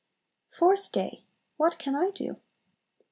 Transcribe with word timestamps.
Fourth 0.49 0.91
Day. 0.91 1.25
What 1.57 1.77
can 1.77 1.95
I 1.95 2.09
do? 2.09 2.39